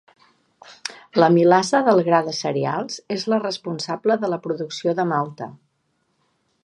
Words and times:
L'amilasa 1.23 1.81
del 1.89 2.01
gra 2.07 2.21
de 2.29 2.33
cereals 2.37 2.97
és 3.17 3.27
la 3.35 3.39
responsable 3.43 4.17
de 4.25 4.33
la 4.35 4.41
producció 4.47 4.97
de 5.01 5.07
malta. 5.13 5.51